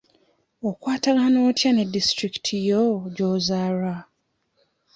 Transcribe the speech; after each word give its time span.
Okwatagana 0.69 1.37
otya 1.49 1.69
ne 1.73 1.83
disitulikiti 1.93 2.55
yo 2.69 2.81
gy'ozaalwa? 3.15 3.95